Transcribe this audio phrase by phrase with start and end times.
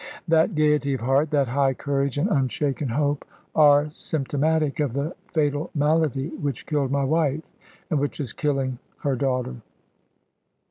[0.27, 5.69] That gaiety of heart, that high courage and unshaken hope, are symptomatic of the fatal
[5.75, 7.43] malady which killed my wife,
[7.87, 9.57] and which is killing her daughter."